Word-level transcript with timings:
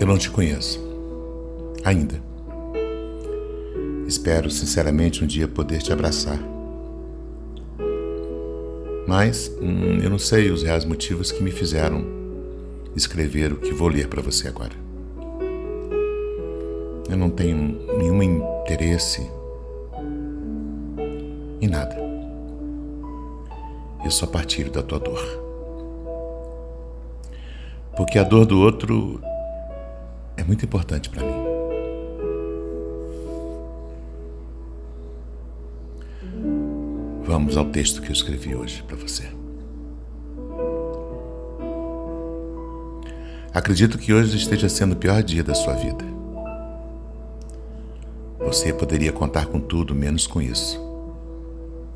Eu 0.00 0.06
não 0.06 0.18
te 0.18 0.30
conheço. 0.30 0.80
Ainda. 1.84 2.20
Espero 4.06 4.50
sinceramente 4.50 5.22
um 5.22 5.26
dia 5.26 5.46
poder 5.46 5.78
te 5.78 5.92
abraçar. 5.92 6.38
Mas 9.06 9.48
hum, 9.60 9.98
eu 10.02 10.10
não 10.10 10.18
sei 10.18 10.50
os 10.50 10.62
reais 10.62 10.84
motivos 10.84 11.30
que 11.30 11.42
me 11.42 11.50
fizeram 11.50 12.04
escrever 12.96 13.52
o 13.52 13.56
que 13.56 13.72
vou 13.72 13.88
ler 13.88 14.08
para 14.08 14.22
você 14.22 14.48
agora. 14.48 14.72
Eu 17.08 17.16
não 17.16 17.30
tenho 17.30 17.56
nenhum 17.98 18.22
interesse 18.22 19.20
em 21.60 21.68
nada. 21.68 21.96
Eu 24.04 24.10
só 24.10 24.26
partilho 24.26 24.70
da 24.70 24.82
tua 24.82 24.98
dor. 24.98 25.41
Porque 27.96 28.18
a 28.18 28.24
dor 28.24 28.46
do 28.46 28.58
outro 28.60 29.20
é 30.36 30.44
muito 30.44 30.64
importante 30.64 31.10
para 31.10 31.22
mim. 31.22 31.42
Vamos 37.24 37.56
ao 37.56 37.66
texto 37.66 38.02
que 38.02 38.08
eu 38.08 38.12
escrevi 38.12 38.54
hoje 38.54 38.82
para 38.82 38.96
você. 38.96 39.24
Acredito 43.54 43.98
que 43.98 44.14
hoje 44.14 44.36
esteja 44.36 44.68
sendo 44.68 44.92
o 44.92 44.96
pior 44.96 45.22
dia 45.22 45.44
da 45.44 45.54
sua 45.54 45.74
vida. 45.74 46.04
Você 48.38 48.72
poderia 48.72 49.12
contar 49.12 49.46
com 49.46 49.60
tudo 49.60 49.94
menos 49.94 50.26
com 50.26 50.40
isso. 50.40 50.80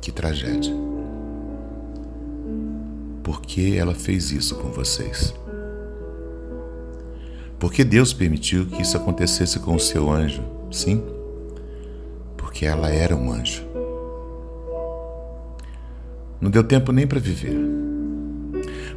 Que 0.00 0.12
tragédia. 0.12 0.74
Por 3.22 3.42
que 3.42 3.76
ela 3.76 3.94
fez 3.94 4.30
isso 4.30 4.56
com 4.56 4.70
vocês? 4.70 5.34
Porque 7.58 7.82
Deus 7.82 8.12
permitiu 8.12 8.66
que 8.66 8.82
isso 8.82 8.96
acontecesse 8.96 9.58
com 9.58 9.74
o 9.74 9.80
seu 9.80 10.10
anjo? 10.10 10.42
Sim, 10.70 11.02
porque 12.36 12.64
ela 12.64 12.88
era 12.88 13.16
um 13.16 13.32
anjo. 13.32 13.62
Não 16.40 16.50
deu 16.50 16.62
tempo 16.62 16.92
nem 16.92 17.06
para 17.06 17.18
viver. 17.18 17.56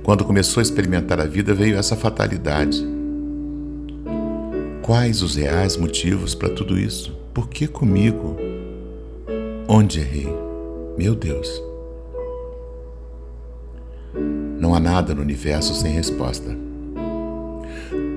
Quando 0.04 0.26
começou 0.26 0.62
a 0.62 0.64
experimentar 0.64 1.20
a 1.20 1.26
vida, 1.26 1.54
veio 1.54 1.78
essa 1.78 1.96
fatalidade. 1.96 2.86
Quais 4.84 5.22
os 5.22 5.36
reais 5.36 5.76
motivos 5.76 6.36
para 6.36 6.50
tudo 6.50 6.78
isso? 6.78 7.18
Por 7.34 7.50
que 7.50 7.68
comigo? 7.68 8.38
Onde 9.68 10.00
errei? 10.00 10.28
Meu 10.98 11.16
Deus. 11.16 11.62
Não 14.60 14.76
há 14.76 14.80
nada 14.80 15.16
no 15.16 15.22
universo 15.22 15.74
sem 15.74 15.94
resposta. 15.94 16.56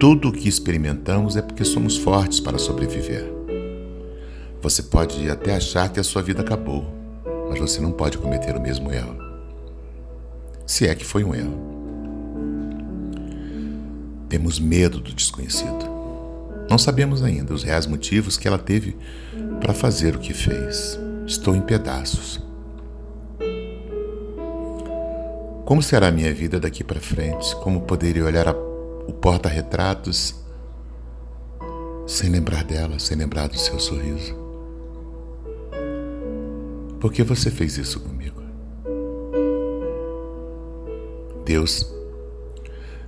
Tudo 0.04 0.28
o 0.28 0.32
que 0.32 0.46
experimentamos 0.46 1.34
é 1.34 1.40
porque 1.40 1.64
somos 1.64 1.96
fortes 1.96 2.38
para 2.38 2.58
sobreviver. 2.58 3.24
Você 4.60 4.82
pode 4.82 5.30
até 5.30 5.56
achar 5.56 5.90
que 5.90 5.98
a 5.98 6.04
sua 6.04 6.20
vida 6.20 6.42
acabou, 6.42 6.84
mas 7.48 7.58
você 7.58 7.80
não 7.80 7.90
pode 7.90 8.18
cometer 8.18 8.54
o 8.54 8.60
mesmo 8.60 8.92
erro. 8.92 9.16
Se 10.66 10.86
é 10.86 10.94
que 10.94 11.06
foi 11.06 11.24
um 11.24 11.34
erro. 11.34 11.58
Temos 14.28 14.60
medo 14.60 15.00
do 15.00 15.14
desconhecido. 15.14 15.88
Não 16.68 16.76
sabemos 16.76 17.22
ainda 17.22 17.54
os 17.54 17.62
reais 17.62 17.86
motivos 17.86 18.36
que 18.36 18.46
ela 18.46 18.58
teve 18.58 18.98
para 19.58 19.72
fazer 19.72 20.16
o 20.16 20.18
que 20.18 20.34
fez. 20.34 21.00
Estou 21.26 21.56
em 21.56 21.62
pedaços. 21.62 22.42
Como 25.64 25.82
será 25.82 26.08
a 26.08 26.12
minha 26.12 26.34
vida 26.34 26.60
daqui 26.60 26.84
para 26.84 27.00
frente? 27.00 27.56
Como 27.56 27.80
poderia 27.80 28.26
olhar 28.26 28.46
a 28.46 28.73
o 29.06 29.12
porta-retratos 29.12 30.34
sem 32.06 32.30
lembrar 32.30 32.64
dela, 32.64 32.98
sem 32.98 33.16
lembrar 33.16 33.48
do 33.48 33.58
seu 33.58 33.78
sorriso. 33.78 34.34
Por 37.00 37.12
que 37.12 37.22
você 37.22 37.50
fez 37.50 37.76
isso 37.76 38.00
comigo? 38.00 38.42
Deus, 41.44 41.92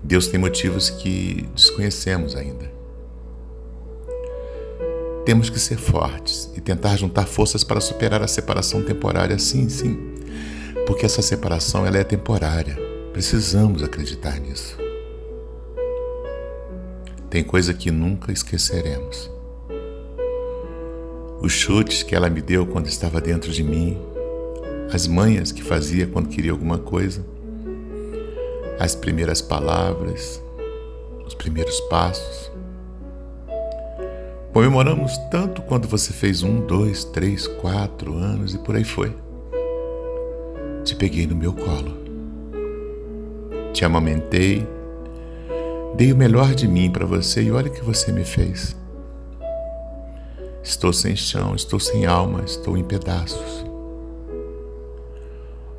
Deus 0.03 0.27
tem 0.27 0.39
motivos 0.39 0.91
que 0.91 1.49
desconhecemos 1.55 2.37
ainda. 2.37 2.71
Temos 5.25 5.51
que 5.51 5.59
ser 5.59 5.77
fortes 5.77 6.51
e 6.55 6.61
tentar 6.61 6.97
juntar 6.97 7.27
forças 7.27 7.65
para 7.65 7.81
superar 7.81 8.23
a 8.23 8.29
separação 8.29 8.83
temporária, 8.83 9.39
sim, 9.39 9.69
sim. 9.69 10.15
Porque 10.87 11.05
essa 11.05 11.21
separação 11.21 11.85
ela 11.85 11.97
é 11.99 12.05
temporária. 12.05 12.77
Precisamos 13.13 13.83
acreditar 13.83 14.39
nisso. 14.39 14.86
Tem 17.29 17.43
coisa 17.43 17.75
que 17.75 17.91
nunca 17.91 18.33
esqueceremos. 18.33 19.31
Os 21.41 21.53
chutes 21.53 22.03
que 22.03 22.15
ela 22.15 22.31
me 22.31 22.41
deu 22.41 22.67
quando 22.67 22.87
estava 22.87 23.21
dentro 23.21 23.51
de 23.51 23.63
mim, 23.63 23.99
as 24.93 25.07
manhas 25.07 25.51
que 25.51 25.63
fazia 25.63 26.07
quando 26.07 26.29
queria 26.29 26.53
alguma 26.53 26.79
coisa, 26.79 27.25
as 28.79 28.95
primeiras 28.95 29.43
palavras, 29.43 30.43
os 31.27 31.35
primeiros 31.35 31.81
passos. 31.83 32.53
Comemoramos 34.53 35.19
tanto 35.31 35.61
quando 35.63 35.89
você 35.89 36.13
fez 36.13 36.43
um, 36.43 36.65
dois, 36.65 37.05
três, 37.05 37.47
quatro 37.47 38.15
anos 38.15 38.55
e 38.55 38.59
por 38.59 38.77
aí 38.77 38.85
foi. 38.85 39.15
Te 40.85 40.95
peguei 40.95 41.27
no 41.27 41.35
meu 41.35 41.53
colo. 41.53 41.97
Te 43.73 43.85
amamentei 43.85 44.67
Dei 45.97 46.13
o 46.13 46.17
melhor 46.17 46.55
de 46.55 46.69
mim 46.69 46.91
para 46.91 47.07
você 47.07 47.45
e 47.45 47.51
olha 47.51 47.69
o 47.71 47.73
que 47.73 47.83
você 47.83 48.13
me 48.13 48.23
fez. 48.23 48.77
Estou 50.63 50.93
sem 50.93 51.17
chão, 51.17 51.55
estou 51.55 51.81
sem 51.81 52.05
alma, 52.05 52.43
estou 52.45 52.77
em 52.77 52.85
pedaços. 52.85 53.65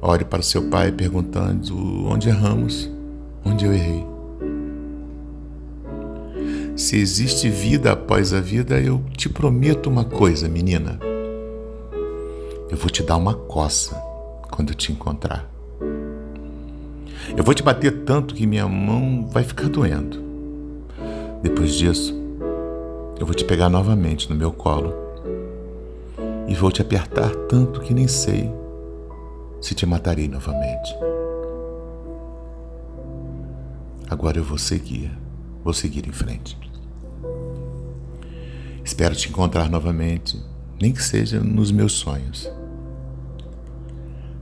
Ore 0.01 0.25
para 0.25 0.41
seu 0.41 0.71
pai 0.71 0.91
perguntando 0.91 1.77
onde 2.07 2.29
erramos, 2.29 2.89
onde 3.45 3.65
eu 3.65 3.71
errei. 3.71 4.03
Se 6.75 6.97
existe 6.97 7.47
vida 7.47 7.91
após 7.91 8.33
a 8.33 8.39
vida, 8.39 8.81
eu 8.81 9.03
te 9.15 9.29
prometo 9.29 9.87
uma 9.87 10.03
coisa, 10.03 10.49
menina. 10.49 10.99
Eu 12.71 12.77
vou 12.77 12.89
te 12.89 13.03
dar 13.03 13.17
uma 13.17 13.35
coça 13.35 13.95
quando 14.49 14.69
eu 14.69 14.75
te 14.75 14.91
encontrar. 14.91 15.56
Eu 17.35 17.43
vou 17.43 17.53
te 17.53 17.61
bater 17.61 18.03
tanto 18.03 18.33
que 18.33 18.47
minha 18.47 18.67
mão 18.67 19.27
vai 19.27 19.43
ficar 19.43 19.67
doendo. 19.67 20.23
Depois 21.41 21.73
disso, 21.73 22.15
eu 23.19 23.25
vou 23.25 23.35
te 23.35 23.43
pegar 23.43 23.69
novamente 23.69 24.29
no 24.29 24.35
meu 24.35 24.51
colo 24.51 24.93
e 26.47 26.55
vou 26.55 26.71
te 26.71 26.81
apertar 26.81 27.29
tanto 27.49 27.81
que 27.81 27.93
nem 27.93 28.07
sei 28.07 28.51
se 29.61 29.75
te 29.75 29.85
matarei 29.85 30.27
novamente. 30.27 30.95
Agora 34.09 34.37
eu 34.37 34.43
vou 34.43 34.57
seguir, 34.57 35.11
vou 35.63 35.73
seguir 35.73 36.07
em 36.07 36.13
frente. 36.13 36.57
Espero 38.83 39.15
te 39.15 39.27
encontrar 39.27 39.69
novamente, 39.69 40.41
nem 40.81 40.93
que 40.93 41.03
seja 41.03 41.41
nos 41.41 41.71
meus 41.71 41.93
sonhos. 41.93 42.49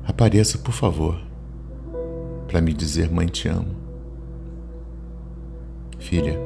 Apareça, 0.08 0.60
por 0.60 0.72
favor 0.72 1.20
para 2.56 2.62
me 2.62 2.74
dizer: 2.74 3.12
Mãe, 3.12 3.28
te 3.28 3.50
amo. 3.50 3.76
Filha, 6.00 6.40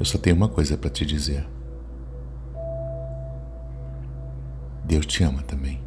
eu 0.00 0.04
só 0.04 0.18
tenho 0.18 0.34
uma 0.34 0.48
coisa 0.48 0.76
para 0.76 0.90
te 0.90 1.06
dizer. 1.06 1.46
Deus 4.84 5.06
te 5.06 5.22
ama 5.22 5.44
também. 5.44 5.80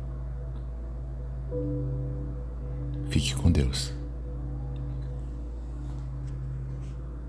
Fique 3.10 3.36
com 3.36 3.52
Deus. 3.52 3.94